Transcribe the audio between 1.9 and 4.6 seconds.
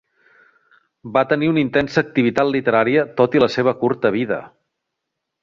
activitat literària tot i la seva curta vida.